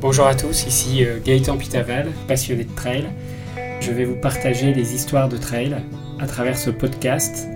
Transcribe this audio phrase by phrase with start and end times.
[0.00, 3.04] Bonjour à tous, ici euh, Gaëtan Pitaval, passionné de trail.
[3.82, 5.76] Je vais vous partager des histoires de trail
[6.18, 7.46] à travers ce podcast,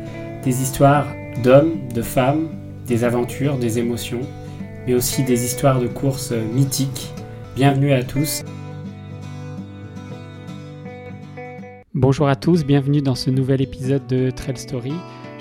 [0.45, 1.07] des histoires
[1.43, 2.51] d'hommes, de femmes,
[2.87, 4.21] des aventures, des émotions,
[4.87, 7.15] mais aussi des histoires de courses euh, mythiques.
[7.57, 8.43] Bienvenue à tous.
[11.95, 14.93] Bonjour à tous, bienvenue dans ce nouvel épisode de Trail Story.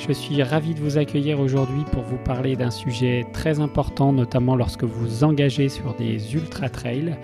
[0.06, 4.58] Je suis ravi de vous accueillir aujourd'hui pour vous parler d'un sujet très important, notamment
[4.58, 7.16] lorsque vous engagez sur des ultra trails.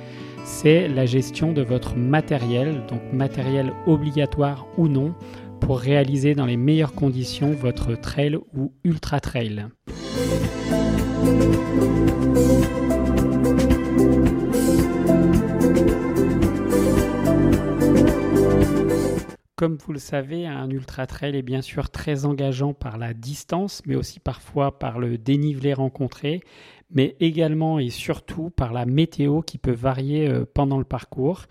[0.46, 5.14] C'est la gestion de votre matériel, donc matériel obligatoire ou non,
[5.60, 9.20] pour réaliser dans les meilleures conditions votre trail ou ultra
[19.60, 23.82] Comme vous le savez, un ultra trail est bien sûr très engageant par la distance,
[23.86, 26.40] mais aussi parfois par le dénivelé rencontré,
[26.92, 31.44] mais également et surtout par la météo qui peut varier euh, pendant le parcours.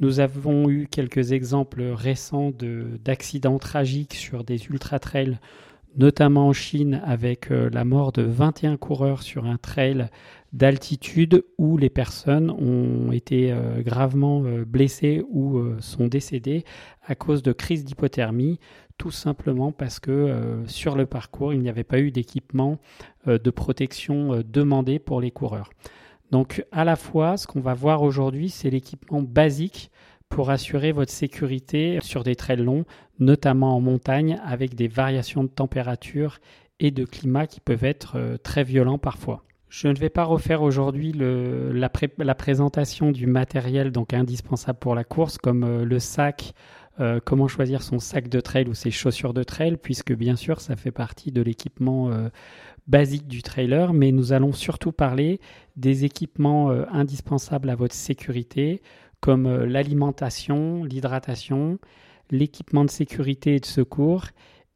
[0.00, 2.52] Nous avons eu quelques exemples récents
[3.04, 5.38] d'accidents tragiques sur des ultra trails,
[5.96, 10.08] notamment en Chine avec euh, la mort de 21 coureurs sur un trail
[10.52, 16.64] d'altitude où les personnes ont été euh, gravement euh, blessées ou sont décédées
[17.06, 18.58] à cause de crise d'hypothermie,
[18.98, 22.78] tout simplement parce que sur le parcours, il n'y avait pas eu d'équipement
[23.26, 25.70] de protection demandé pour les coureurs.
[26.30, 29.90] Donc à la fois, ce qu'on va voir aujourd'hui, c'est l'équipement basique
[30.32, 32.84] pour assurer votre sécurité sur des trails longs,
[33.18, 36.38] notamment en montagne, avec des variations de température
[36.80, 39.44] et de climat qui peuvent être très violents parfois.
[39.72, 45.38] Je ne vais pas refaire aujourd'hui la, présentation du matériel donc indispensable pour la course,
[45.38, 46.52] comme euh, le sac,
[47.00, 50.60] euh, comment choisir son sac de trail ou ses chaussures de trail, puisque bien sûr
[50.60, 52.28] ça fait partie de l'équipement euh,
[52.86, 55.40] basique du trailer, mais nous allons surtout parler
[55.76, 58.82] des équipements indispensables à votre sécurité,
[59.22, 61.78] comme l'alimentation, l'hydratation,
[62.30, 64.26] l'équipement de sécurité et de secours,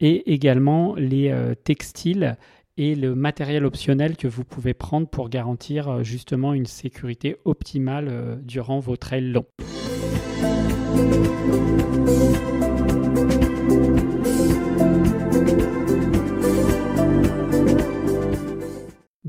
[0.01, 1.35] et également les
[1.65, 2.37] textiles
[2.79, 8.09] et le matériel optionnel que vous pouvez prendre pour garantir euh, justement une sécurité optimale
[8.11, 9.47] euh, durant vos trails longs.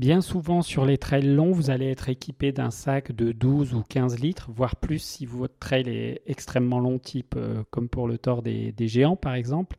[0.08, 3.82] Bien souvent sur les trails longs, vous allez être équipé d'un sac de 12 ou
[3.86, 8.16] 15 litres, voire plus si votre trail est extrêmement long, type euh, comme pour le
[8.16, 9.76] tort des géants par exemple.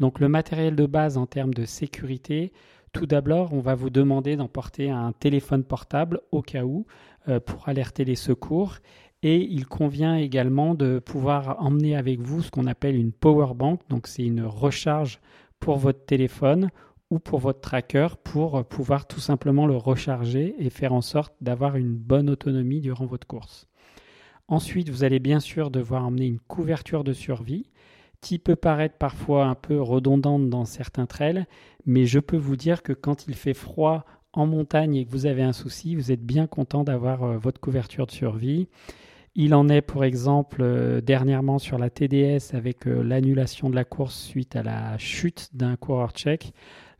[0.00, 2.52] Donc le matériel de base en termes de sécurité,
[2.92, 6.84] tout d'abord, on va vous demander d'emporter un téléphone portable au cas où
[7.28, 8.78] euh, pour alerter les secours.
[9.22, 13.82] Et il convient également de pouvoir emmener avec vous ce qu'on appelle une power bank.
[13.88, 15.20] Donc c'est une recharge
[15.60, 16.70] pour votre téléphone
[17.10, 21.76] ou pour votre tracker pour pouvoir tout simplement le recharger et faire en sorte d'avoir
[21.76, 23.66] une bonne autonomie durant votre course.
[24.48, 27.66] Ensuite, vous allez bien sûr devoir emmener une couverture de survie
[28.20, 31.46] qui peut paraître parfois un peu redondante dans certains trails,
[31.86, 35.26] mais je peux vous dire que quand il fait froid en montagne et que vous
[35.26, 38.68] avez un souci, vous êtes bien content d'avoir euh, votre couverture de survie.
[39.34, 43.84] Il en est, pour exemple, euh, dernièrement sur la TDS avec euh, l'annulation de la
[43.84, 46.52] course suite à la chute d'un coureur tchèque.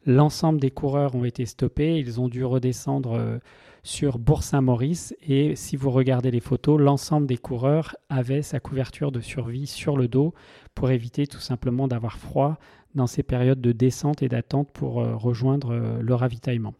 [0.06, 1.98] L'ensemble des coureurs ont été stoppés.
[1.98, 3.40] Ils ont dû redescendre
[3.82, 5.14] sur Bourg-Saint-Maurice.
[5.26, 9.96] Et si vous regardez les photos, l'ensemble des coureurs avaient sa couverture de survie sur
[9.96, 10.34] le dos
[10.74, 12.58] pour éviter tout simplement d'avoir froid
[12.94, 16.74] dans ces périodes de descente et d'attente pour euh, rejoindre euh, le ravitaillement.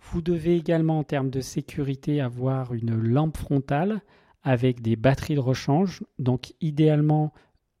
[0.00, 4.02] Vous devez également en termes de sécurité avoir une lampe frontale
[4.42, 6.02] avec des batteries de rechange.
[6.18, 7.32] Donc idéalement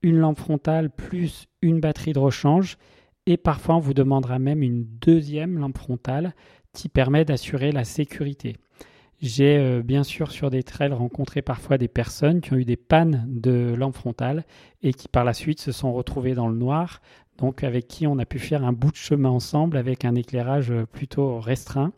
[0.02, 2.78] une lampe frontale plus une batterie de rechange.
[3.26, 6.34] Et parfois on vous demandera même une deuxième lampe frontale
[6.72, 8.56] qui permet d'assurer la sécurité.
[9.22, 12.76] J'ai euh, bien sûr sur des trails rencontré parfois des personnes qui ont eu des
[12.76, 14.44] pannes de lampe frontale
[14.82, 17.00] et qui par la suite se sont retrouvées dans le noir,
[17.38, 20.72] donc avec qui on a pu faire un bout de chemin ensemble avec un éclairage
[20.72, 21.92] euh, plutôt restreint.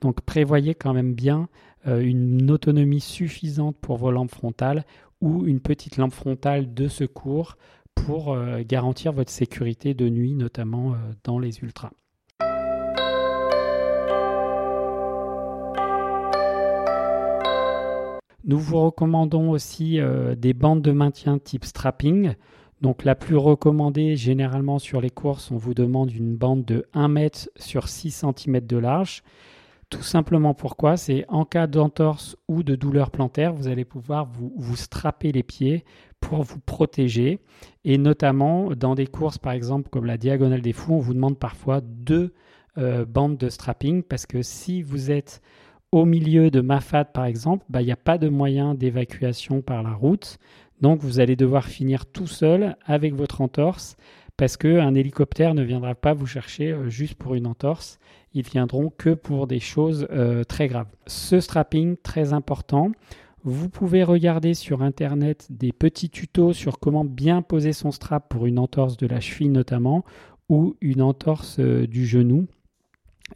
[0.00, 1.48] Donc prévoyez quand même bien
[1.86, 4.84] une autonomie suffisante pour vos lampes frontales
[5.20, 7.56] ou une petite lampe frontale de secours
[7.94, 8.36] pour
[8.66, 11.90] garantir votre sécurité de nuit, notamment dans les ultras.
[18.46, 22.34] Nous vous recommandons aussi euh, des bandes de maintien type strapping.
[22.82, 27.08] Donc la plus recommandée généralement sur les courses, on vous demande une bande de 1
[27.08, 29.22] mètre sur 6 cm de large.
[29.90, 30.96] Tout simplement pourquoi?
[30.96, 35.84] C'est en cas d'entorse ou de douleur plantaire, vous allez pouvoir vous, strapper les pieds
[36.20, 37.40] pour vous protéger.
[37.84, 41.38] Et notamment dans des courses par exemple comme la Diagonale des Fous, on vous demande
[41.38, 42.32] parfois deux
[43.06, 45.40] bande de strapping parce que si vous êtes
[45.92, 49.82] au milieu de Mafat par exemple, bah, il n'y a pas de moyen d'évacuation par
[49.84, 50.38] la route.
[50.80, 53.96] Donc vous allez devoir finir tout seul avec votre entorse
[54.36, 57.98] parce qu'un hélicoptère ne viendra pas vous chercher euh, juste pour une entorse.
[58.32, 60.88] Ils viendront que pour des choses euh, très graves.
[61.06, 62.90] Ce strapping, très important.
[63.44, 68.46] Vous pouvez regarder sur Internet des petits tutos sur comment bien poser son strap pour
[68.46, 70.04] une entorse de la cheville notamment
[70.48, 72.46] ou une entorse euh, du genou.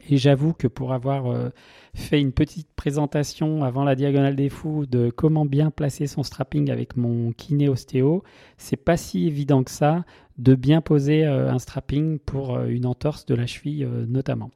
[0.09, 1.51] Et j'avoue que pour avoir
[1.95, 6.69] fait une petite présentation avant la diagonale des fous de comment bien placer son strapping
[6.69, 8.23] avec mon kiné ostéo,
[8.57, 10.05] c'est pas si évident que ça
[10.39, 14.49] de bien poser euh, un strapping pour euh, une entorse de la cheville notamment.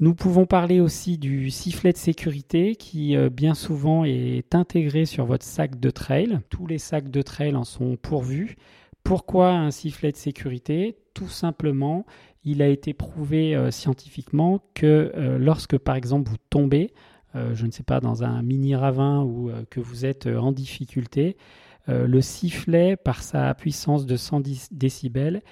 [0.00, 5.44] Nous pouvons parler aussi du sifflet de sécurité qui bien souvent est intégré sur votre
[5.44, 6.40] sac de trail.
[6.50, 8.56] Tous les sacs de trail en sont pourvus.
[9.04, 10.96] Pourquoi un sifflet de sécurité?
[11.14, 12.04] Tout simplement,
[12.44, 17.66] il a été prouvé euh, scientifiquement que euh, lorsque par exemple vous tombez, euh, je
[17.66, 21.36] ne sais pas, dans un mini ravin ou que vous êtes en difficulté,
[21.88, 25.42] le sifflet, par sa puissance de 110 décibels,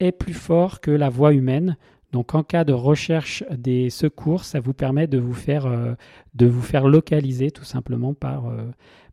[0.00, 1.76] est plus fort que la voix humaine.
[2.12, 5.96] Donc en cas de recherche des secours, ça vous permet de vous faire,
[6.34, 8.52] de vous faire localiser tout simplement par,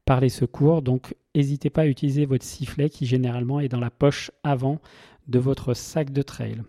[0.06, 0.82] par les secours.
[0.82, 4.80] Donc n'hésitez pas à utiliser votre sifflet qui généralement est dans la poche avant
[5.28, 6.62] de votre sac de trail.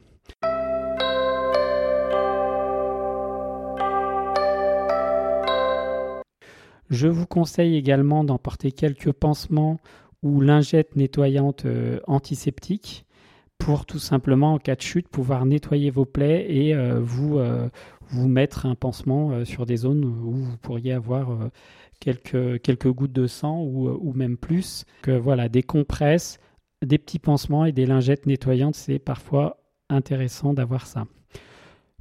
[6.91, 9.79] Je vous conseille également d'emporter quelques pansements
[10.23, 13.07] ou lingettes nettoyantes euh, antiseptiques
[13.59, 17.69] pour tout simplement en cas de chute pouvoir nettoyer vos plaies et euh, vous, euh,
[18.09, 21.29] vous mettre un pansement sur des zones où vous pourriez avoir
[22.01, 24.85] quelques, quelques gouttes de sang ou, ou même plus.
[25.03, 26.41] Que voilà, des compresses,
[26.85, 31.07] des petits pansements et des lingettes nettoyantes, c'est parfois intéressant d'avoir ça.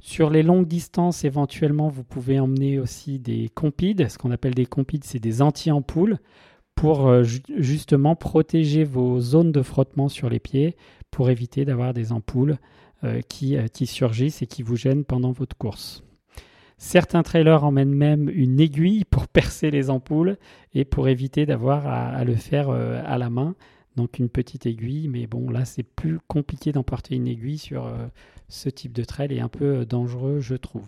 [0.00, 4.08] Sur les longues distances, éventuellement, vous pouvez emmener aussi des compides.
[4.08, 6.18] Ce qu'on appelle des compides, c'est des anti-ampoules
[6.74, 10.76] pour euh, justement protéger vos zones de frottement sur les pieds
[11.10, 12.56] pour éviter d'avoir des ampoules
[13.04, 16.02] euh, qui, qui surgissent et qui vous gênent pendant votre course.
[16.80, 20.38] Certains trailers emmènent même une aiguille pour percer les ampoules
[20.72, 23.54] et pour éviter d'avoir à, le faire euh, à la main.
[23.96, 28.06] Donc une petite aiguille, mais bon là c'est plus compliqué d'emporter une aiguille sur euh,
[28.48, 30.86] ce type de trail et un peu euh, dangereux je trouve.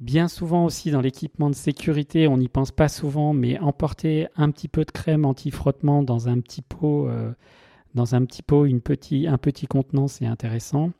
[0.00, 4.50] Bien souvent aussi dans l'équipement de sécurité, on n'y pense pas souvent, mais emporter un
[4.50, 7.08] petit peu de crème anti-frottement dans un petit pot
[7.94, 10.90] dans un petit pot, un petit contenant, c'est intéressant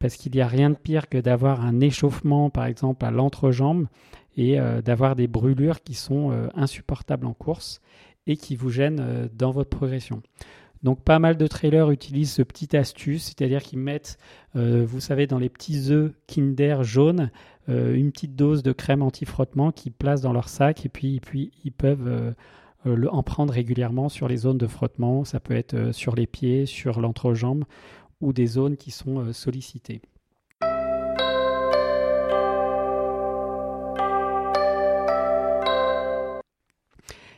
[0.00, 3.86] parce qu'il n'y a rien de pire que d'avoir un échauffement, par exemple, à l'entrejambe
[4.36, 7.80] et euh, d'avoir des brûlures qui sont euh, insupportables en course
[8.26, 10.22] et qui vous gênent euh, dans votre progression.
[10.82, 14.16] Donc pas mal de trailers utilisent ce petit astuce, c'est-à-dire qu'ils mettent,
[14.54, 17.30] vous savez, dans les petits œufs Kinder jaunes,
[17.68, 21.72] une petite dose de crème anti-frottement qu'ils placent dans leur sac et puis, puis ils
[21.72, 22.34] peuvent
[22.86, 25.24] en prendre régulièrement sur les zones de frottement.
[25.24, 27.64] Ça peut être sur les pieds, sur l'entrejambe
[28.20, 30.02] ou des zones qui sont euh, sollicitées.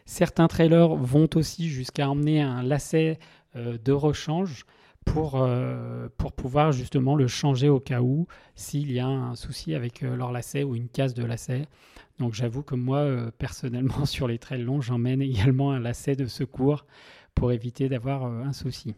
[0.05, 3.19] Certains trailers vont aussi jusqu'à emmener un lacet
[3.55, 4.67] de rechange
[5.07, 5.49] pour,
[6.19, 10.31] pour pouvoir justement le changer au cas où s'il y a un souci avec leur
[10.31, 11.67] lacet ou une casse de lacet.
[12.23, 16.27] Donc j'avoue que moi, euh, personnellement, sur les trails longs, j'emmène également un lacet de
[16.27, 16.87] secours
[17.35, 18.95] pour éviter d'avoir euh, un souci.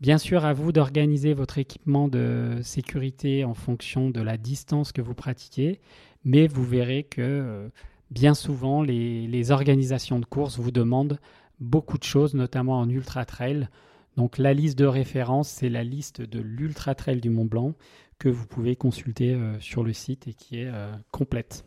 [0.00, 5.02] Bien sûr, à vous d'organiser votre équipement de sécurité en fonction de la distance que
[5.02, 5.78] vous pratiquez,
[6.24, 7.68] mais vous verrez que euh,
[8.10, 11.18] bien souvent, les, organisations de courses vous demandent
[11.60, 13.68] beaucoup de choses, notamment en ultra trail.
[14.16, 17.74] Donc la liste de référence, c'est la liste de l'ultra trail du Mont Blanc
[18.18, 20.70] que vous pouvez consulter sur le site et qui est
[21.10, 21.64] complète.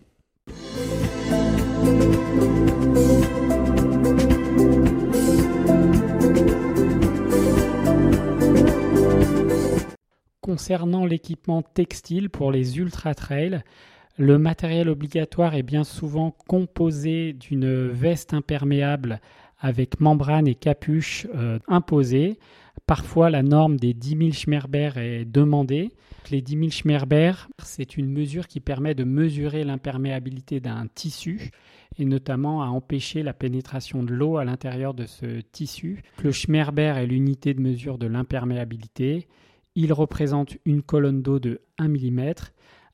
[10.44, 13.62] Concernant l'équipement textile pour les ultra trails,
[14.18, 19.22] le matériel obligatoire est bien souvent composé d'une veste imperméable
[19.62, 22.40] avec membrane et capuche euh, imposée.
[22.86, 25.94] Parfois, la norme des 10 000 Schmerber est demandée.
[26.30, 27.32] Les 10 000 Schmerber,
[27.64, 31.52] c'est une mesure qui permet de mesurer l'imperméabilité d'un tissu
[31.98, 36.04] et notamment à empêcher la pénétration de l'eau à l'intérieur de ce tissu.
[36.22, 39.30] Le Schmerber est l'unité de mesure de l'imperméabilité.
[39.76, 42.34] Il représente une colonne d'eau de 1 mm.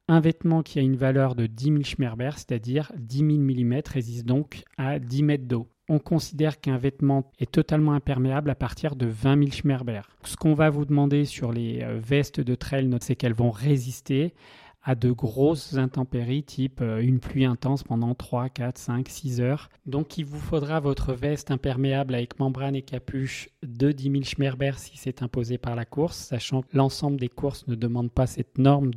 [0.08, 4.26] Un vêtement qui a une valeur de 10 000 Schmerber, c'est-à-dire 10 000 mm, résiste
[4.26, 5.68] donc à 10 mètres d'eau.
[5.90, 10.02] On considère qu'un vêtement est totalement imperméable à partir de 20 000 Schmerber.
[10.24, 14.34] Ce qu'on va vous demander sur les euh, vestes de trail, c'est qu'elles vont résister
[14.82, 19.70] à de grosses intempéries type euh, une pluie intense pendant 3, 4, 5, 6 heures.
[19.86, 24.74] Donc il vous faudra votre veste imperméable avec membrane et capuche de 10 000 Schmerber
[24.78, 28.58] si c'est imposé par la course, sachant que l'ensemble des courses ne demande pas cette
[28.58, 28.92] norme.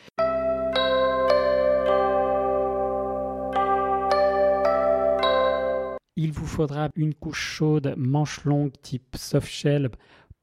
[6.17, 9.89] Il vous faudra une couche chaude manche longue type soft shell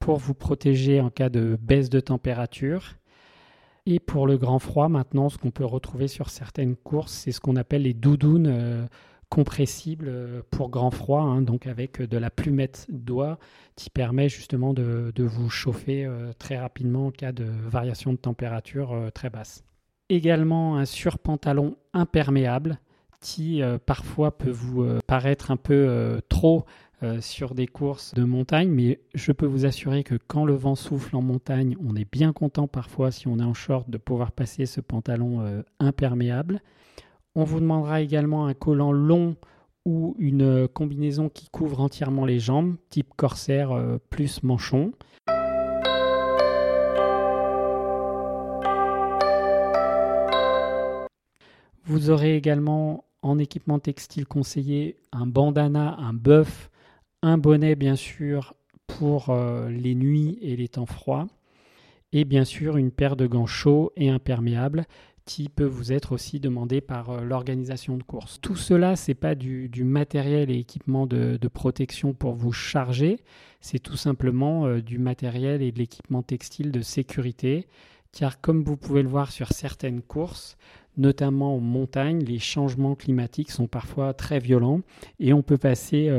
[0.00, 2.96] pour vous protéger en cas de baisse de température.
[3.86, 7.40] Et pour le grand froid, maintenant, ce qu'on peut retrouver sur certaines courses, c'est ce
[7.40, 8.86] qu'on appelle les doudounes euh,
[9.28, 13.38] compressibles euh, pour grand froid, hein, donc avec de la plumette d'oie
[13.76, 19.10] qui permet justement de, vous chauffer euh, très rapidement en cas de variation de température
[19.14, 19.64] très basse.
[20.08, 22.78] Également un surpantalon imperméable
[23.20, 26.20] qui euh, parfois peut vous euh, paraître un peu
[27.02, 30.74] euh, sur des courses de montagne, mais je peux vous assurer que quand le vent
[30.74, 34.32] souffle en montagne, on est bien content parfois si on est en short de pouvoir
[34.32, 36.60] passer ce pantalon imperméable.
[37.34, 39.36] On vous demandera également un collant long
[39.86, 43.70] ou une combinaison qui couvre entièrement les jambes, type corsaire
[44.10, 44.92] plus manchon.
[51.90, 56.70] Vous aurez également en équipement textile conseillé un bandana, un bœuf,
[57.22, 58.54] un bonnet bien sûr
[58.86, 61.26] pour euh, les nuits et les temps froids,
[62.12, 64.84] et bien sûr une paire de gants chauds et imperméables
[65.26, 68.40] qui peut vous être aussi demandé par euh, l'organisation de course.
[68.40, 73.20] Tout cela, ce n'est pas du, matériel et équipement de, protection pour vous charger,
[73.60, 77.68] c'est tout simplement euh, du matériel et de l'équipement textile de sécurité,
[78.12, 80.56] car comme vous pouvez le voir sur certaines courses,
[80.96, 84.80] notamment en montagne, les changements climatiques sont parfois très violents
[85.20, 86.10] et on peut passer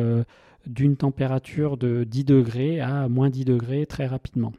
[0.67, 4.53] d'une température de 10 degrés à moins 10 degrés très rapidement.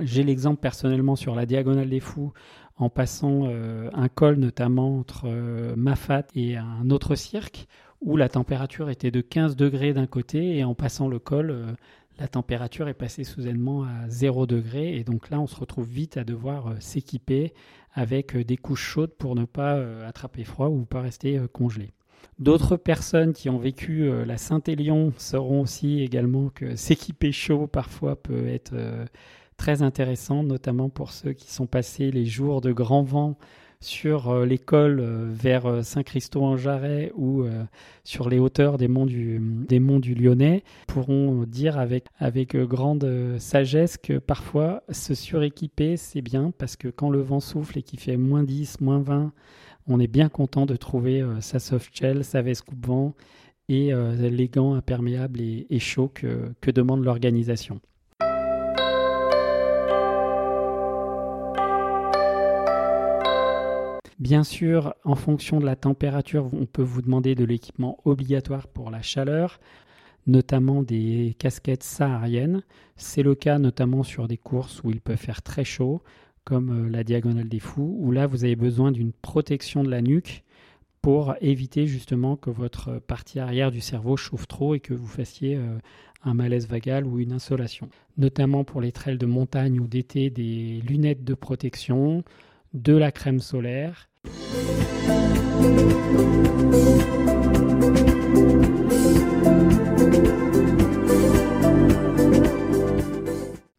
[0.00, 2.32] J'ai l'exemple personnellement sur la diagonale des fous
[2.76, 7.66] en passant euh, un col notamment entre euh, Mafat et un autre cirque
[8.00, 11.76] où la température était de 15 degrés d'un côté et en passant le col,
[12.18, 16.16] la température est passée soudainement à 0 degré et donc là on se retrouve vite
[16.16, 17.52] à devoir s'équiper
[17.92, 21.48] avec euh, des couches chaudes pour ne pas euh, attraper froid ou pas rester euh,
[21.48, 21.90] congelé.
[22.38, 28.48] D'autres personnes qui ont vécu la Saint-Élion sauront aussi également que s'équiper chaud parfois peut
[28.48, 28.74] être
[29.58, 33.36] très intéressant, notamment pour ceux qui sont passés les jours de grand vent
[33.82, 37.44] sur l'école vers Saint-Christo-en-Jarret ou
[38.04, 43.36] sur les hauteurs des monts du, des monts du Lyonnais pourront dire avec, avec grande
[43.38, 48.00] sagesse que parfois se suréquiper c'est bien parce que quand le vent souffle et qu'il
[48.00, 49.32] fait moins 10, moins 20,
[49.86, 53.14] on est bien content de trouver sa soft shell, sa veste coupe-vent
[53.70, 57.80] et les gants imperméables et, et chauds que, que demande l'organisation.
[64.20, 68.90] Bien sûr, en fonction de la température, on peut vous demander de l'équipement obligatoire pour
[68.90, 69.60] la chaleur,
[70.26, 72.62] notamment des casquettes sahariennes.
[72.96, 76.02] C'est le cas notamment sur des courses où il peut faire très chaud,
[76.44, 80.02] comme euh, la Diagonale des Fous, où là vous avez besoin d'une protection de la
[80.02, 80.44] nuque
[81.00, 85.56] pour éviter justement que votre partie arrière du cerveau chauffe trop et que vous fassiez
[85.56, 85.78] euh,
[86.24, 87.88] un malaise vagal ou une insolation.
[88.18, 92.22] Notamment pour les trails de montagne ou d'été, des lunettes de protection,
[92.72, 94.08] de la crème solaire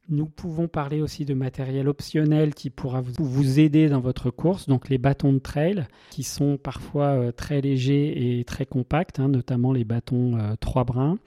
[0.09, 4.89] nous pouvons parler aussi de matériel optionnel qui pourra vous aider dans votre course, donc
[4.89, 9.71] les bâtons de trail qui sont parfois euh, très légers et très compacts, hein, notamment
[9.71, 11.17] les bâtons 3 euh, brins.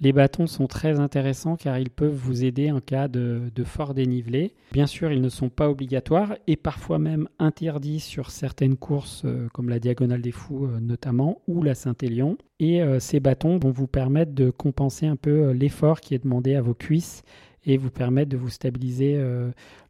[0.00, 4.54] Les bâtons sont très intéressants car ils peuvent vous aider en cas de, fort dénivelé.
[4.72, 9.48] Bien sûr, ils ne sont pas obligatoires et parfois même interdits sur certaines courses euh,
[9.52, 12.38] comme la Diagonale des Fous euh, notamment ou la Saint-Élion.
[12.60, 16.54] Et euh, ces bâtons vont vous permettre de compenser un peu l'effort qui est demandé
[16.54, 17.22] à vos cuisses
[17.64, 19.20] et vous permettre de vous stabiliser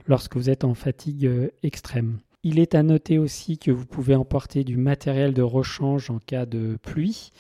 [0.09, 1.31] lorsque vous êtes en fatigue
[1.63, 2.19] extrême.
[2.43, 6.47] Il est à noter aussi que vous pouvez emporter du matériel de rechange en cas
[6.47, 7.31] de pluie.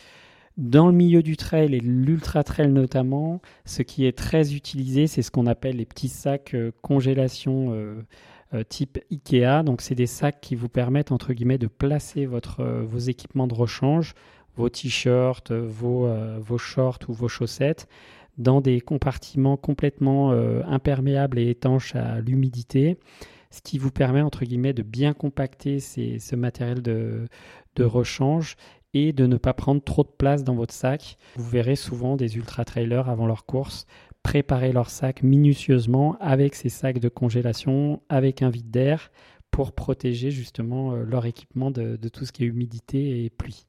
[0.58, 5.22] Dans le milieu du trail et l'ultra trail notamment, ce qui est très utilisé, c'est
[5.22, 8.02] ce qu'on appelle les petits sacs euh, congélation euh,
[8.54, 9.62] euh, type Ikea.
[9.62, 13.54] Donc, c'est des sacs qui vous permettent entre guillemets de placer votre, vos équipements de
[13.54, 14.14] rechange,
[14.56, 16.08] vos t-shirts, vos,
[16.40, 17.86] vos shorts ou vos chaussettes
[18.36, 20.32] dans des compartiments complètement
[20.66, 22.98] imperméables et étanches à l'humidité.
[23.52, 27.28] ce qui vous permet entre guillemets de bien compacter ce matériel de,
[27.76, 28.56] de rechange
[28.94, 31.18] et de ne pas prendre trop de place dans votre sac.
[31.36, 33.86] Vous verrez souvent des ultra-trailers avant leur course
[34.22, 39.10] préparer leur sac minutieusement avec ces sacs de congélation, avec un vide d'air
[39.50, 43.64] pour protéger justement euh, leur équipement de, de tout ce qui est humidité et pluie.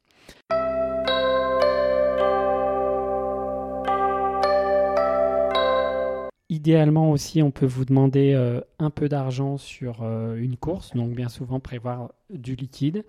[6.52, 11.12] Idéalement aussi, on peut vous demander euh, un peu d'argent sur euh, une course, donc
[11.12, 13.06] bien souvent prévoir du liquide,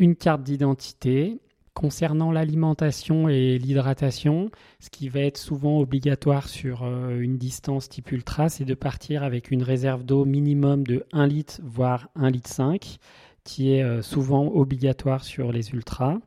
[0.00, 1.40] une carte d'identité.
[1.72, 8.10] Concernant l'alimentation et l'hydratation, ce qui va être souvent obligatoire sur euh, une distance type
[8.10, 12.50] ultra, c'est de partir avec une réserve d'eau minimum de 1 litre, voire 1 litre
[12.50, 12.96] 5,
[13.44, 16.18] qui est souvent obligatoire sur les ultras.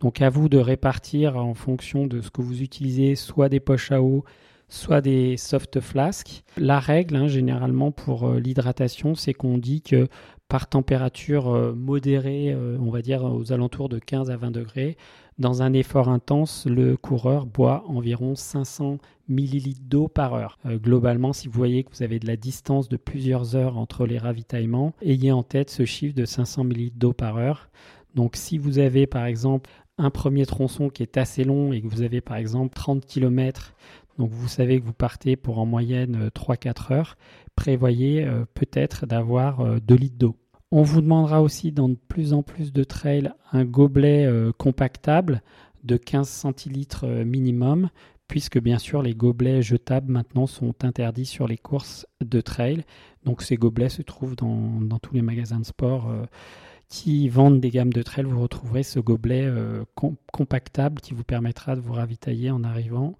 [0.00, 3.90] Donc à vous de répartir en fonction de ce que vous utilisez, soit des poches
[3.90, 4.24] à eau,
[4.74, 6.42] soit des soft flasks.
[6.56, 10.08] La règle, hein, généralement, pour euh, l'hydratation, c'est qu'on dit que
[10.48, 14.96] par température euh, modérée, euh, on va dire aux alentours de 15 à 20 degrés,
[15.38, 20.58] dans un effort intense, le coureur boit environ 500 millilitres d'eau par heure.
[20.66, 24.18] globalement, si vous voyez que vous avez de la distance de plusieurs heures entre les
[24.18, 27.68] ravitaillements, ayez en tête ce chiffre de 500 millilitres d'eau par heure.
[28.14, 31.86] Donc si vous avez par exemple un premier tronçon qui est assez long et que
[31.86, 33.74] vous avez par exemple 30 km
[34.18, 37.16] donc vous savez que vous partez pour en moyenne 3-4 euh, heures.
[37.56, 40.36] Prévoyez euh, peut-être d'avoir 2 euh, litres d'eau.
[40.70, 44.28] On vous demandera aussi dans de plus en plus de trails un gobelet
[44.58, 45.40] compactable
[45.84, 47.90] de 15 centilitres minimum,
[48.26, 52.82] puisque bien sûr les gobelets jetables maintenant sont interdits sur les courses de trail.
[53.24, 56.12] Donc ces gobelets se trouvent dans, tous les magasins de sport
[56.88, 58.24] qui vendent des gammes de trail.
[58.24, 59.48] Vous retrouverez ce gobelet
[60.32, 63.14] compactable qui vous permettra de vous ravitailler en arrivant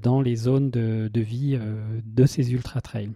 [0.00, 3.10] dans les zones de, vie euh, de ces ultra-trails.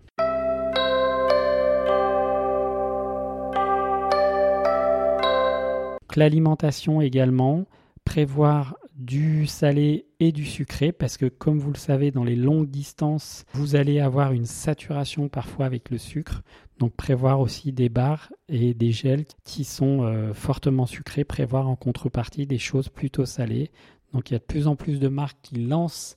[6.16, 7.66] L'alimentation également,
[8.04, 12.68] prévoir du salé et du sucré parce que comme vous le savez dans les longues
[12.68, 16.42] distances vous allez avoir une saturation parfois avec le sucre
[16.80, 21.76] donc prévoir aussi des barres et des gels qui sont euh, fortement sucrés prévoir en
[21.76, 23.70] contrepartie des choses plutôt salées
[24.12, 26.16] donc il y a de plus en plus de marques qui lancent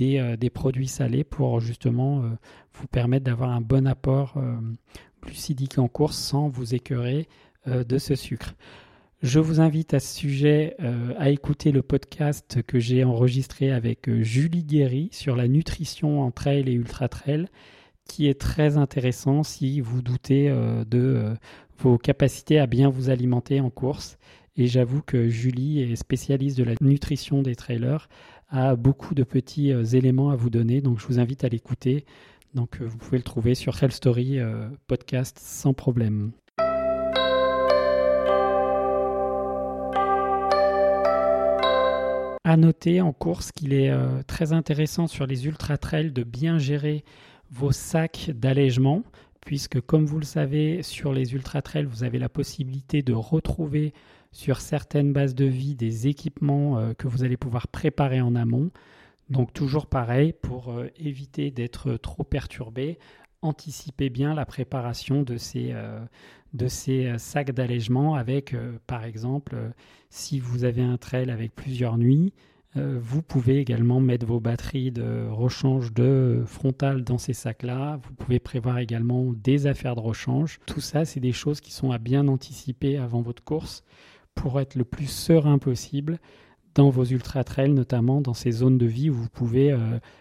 [0.00, 2.28] euh, des, produits salés pour justement euh,
[2.72, 4.56] vous permettre d'avoir un bon apport euh,
[5.22, 7.28] glucidique en course sans vous écœurer
[7.66, 8.54] de ce sucre.
[9.22, 10.76] Je vous invite à ce sujet
[11.18, 16.68] à écouter le podcast que j'ai enregistré avec Julie Guéry sur la nutrition en trail
[16.68, 17.46] et ultra trail,
[18.04, 21.34] qui est très intéressant si vous doutez de
[21.78, 24.18] vos capacités à bien vous alimenter en course.
[24.56, 28.08] Et j'avoue que Julie est spécialiste de la nutrition des trailers
[28.54, 30.80] a beaucoup de petits euh, éléments à vous donner.
[30.80, 32.04] Donc je vous invite à l'écouter.
[32.54, 36.30] Donc euh, vous pouvez le trouver sur Trail Story euh, podcast sans problème.
[42.46, 43.90] À noter en course qu'il est
[44.26, 47.02] très intéressant sur les ultra trails de bien gérer
[47.50, 49.02] vos sacs d'allègement,
[49.44, 53.92] puisque comme vous le savez, sur les ultra trails, vous avez la possibilité de retrouver
[54.32, 58.70] sur certaines bases de vie des équipements euh, que vous allez pouvoir préparer en amont.
[59.30, 62.98] Donc toujours pareil, pour euh, éviter d'être trop perturbé,
[63.42, 66.00] anticipez bien la préparation de ces, euh,
[66.52, 69.56] de ces sacs d'allègement avec, par exemple,
[70.08, 72.32] si vous avez un trail avec plusieurs nuits,
[72.76, 78.00] vous pouvez également mettre vos batteries de rechange de frontal dans ces sacs-là.
[78.02, 80.58] Vous pouvez prévoir également des affaires de rechange.
[80.66, 83.84] Tout ça, c'est des choses qui sont à bien anticiper avant votre course
[84.34, 86.18] pour être le plus serein possible
[86.74, 89.78] dans vos ultra-trails, notamment dans ces zones de vie où vous pouvez euh,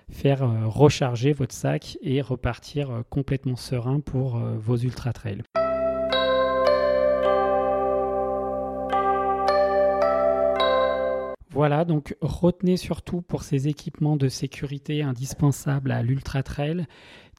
[0.09, 5.41] faire euh, recharger votre sac et repartir euh, complètement serein pour vos ultra-trails.
[11.63, 16.85] Voilà, donc retenez surtout pour ces équipements de sécurité indispensables à l'ultra-trail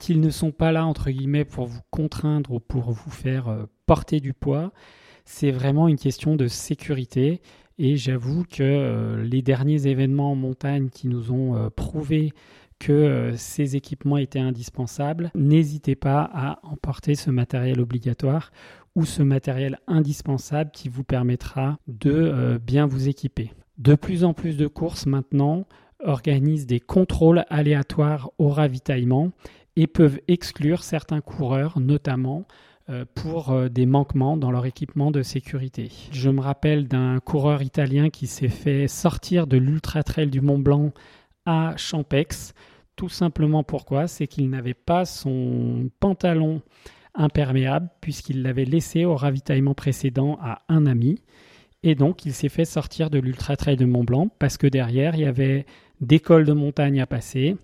[0.01, 4.21] qu'ils ne sont pas là, entre guillemets, pour vous contraindre ou pour vous faire porter
[4.21, 4.73] du poids
[5.25, 7.41] c'est vraiment une question de sécurité.
[7.79, 12.33] Et j'avoue que euh, les derniers événements en montagne qui nous ont euh, prouvé
[12.79, 18.53] que euh, ces équipements étaient indispensables, n'hésitez pas à emporter ce matériel obligatoire
[18.95, 23.51] ou ce matériel indispensable qui vous permettra de bien vous équiper.
[23.79, 25.67] De plus en plus de courses maintenant
[26.05, 29.33] organisent des contrôles aléatoires au ravitaillement
[29.77, 32.47] et peuvent exclure certains coureurs, notamment
[32.91, 35.91] euh, pour euh, des manquements dans leur équipement de sécurité.
[36.13, 40.59] Je me rappelle d'un coureur italien qui s'est fait sortir de l'Ultra Trail du Mont
[40.59, 40.93] Blanc
[41.47, 42.53] à Champex.
[42.95, 44.07] Tout simplement pourquoi?
[44.07, 46.63] C'est qu'il n'avait pas son pantalon
[47.15, 51.23] imperméable puisqu'il l'avait laissé au ravitaillement précédent à un ami.
[51.87, 55.17] Et donc, il s'est fait sortir de l'Ultra Trail de Mont Blanc parce que derrière,
[55.17, 55.67] il y avait
[56.01, 57.59] des cols de montagne à passer.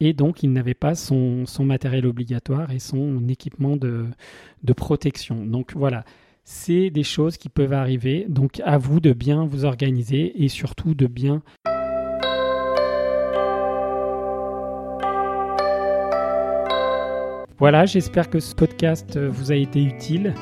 [0.00, 4.06] Et donc, il n'avait pas son, matériel obligatoire et son équipement de,
[4.64, 5.46] de protection.
[5.46, 6.04] Donc voilà,
[6.42, 8.26] c'est des choses qui peuvent arriver.
[8.28, 11.40] Donc à vous de bien vous organiser et surtout de bien...
[17.60, 20.34] Voilà, j'espère que ce podcast vous a été utile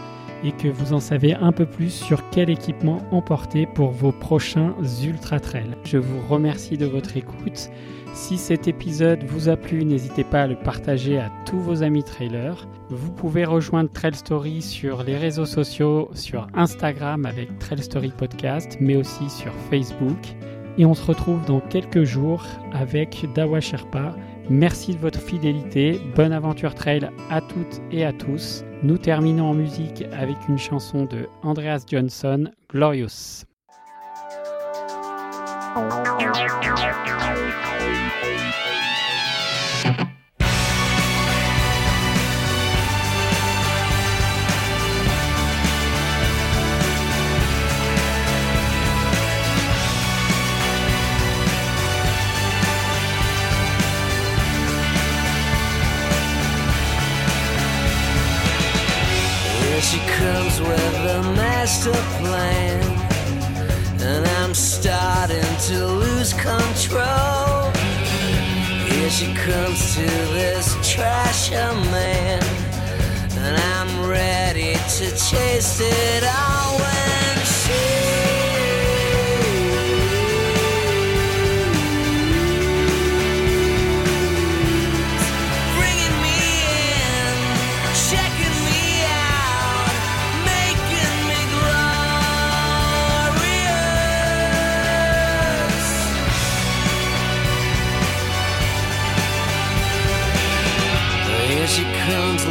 [0.44, 4.74] et que vous en savez un peu plus sur quel équipement emporter pour vos prochains
[5.04, 5.76] ultra trails.
[5.84, 7.70] Je vous remercie de votre écoute.
[8.14, 12.02] Si cet épisode vous a plu, n'hésitez pas à le partager à tous vos amis
[12.02, 12.66] trailers.
[12.90, 18.76] Vous pouvez rejoindre Trail Story sur les réseaux sociaux, sur Instagram avec Trail Story Podcast,
[18.80, 20.18] mais aussi sur Facebook.
[20.78, 24.16] Et on se retrouve dans quelques jours avec Dawa Sherpa
[24.50, 26.00] Merci de votre fidélité.
[26.16, 28.64] Bonne aventure trail à toutes et à tous.
[28.82, 33.44] Nous terminons en musique avec une chanson de Andreas Johnson, Glorious.
[61.78, 62.82] Master plan.
[64.00, 67.70] And I'm starting to lose control.
[68.88, 72.42] Here she comes to this trasher man.
[73.38, 78.27] And I'm ready to chase it all when she.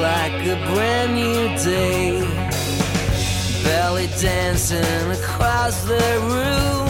[0.01, 2.21] like a brand new day.
[3.63, 6.88] Belly dancing across the room.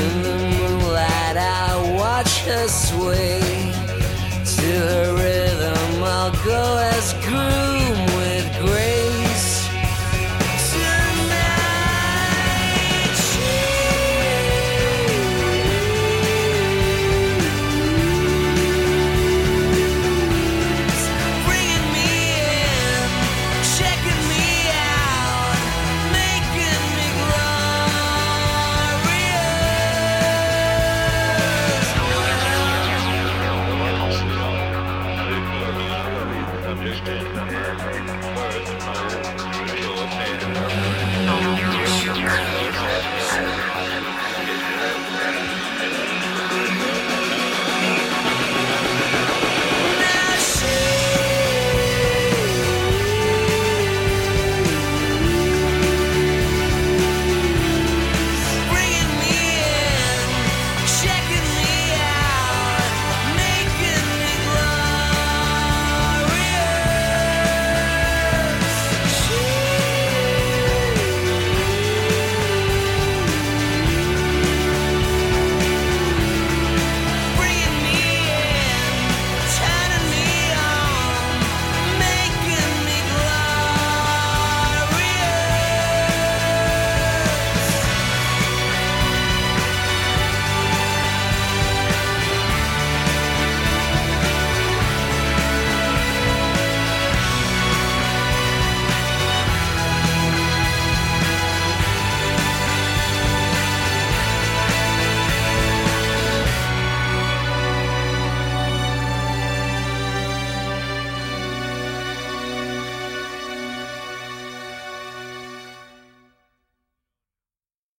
[0.00, 3.40] In the moonlight, I watch her sway.
[4.56, 7.67] To her rhythm, I'll go as groove.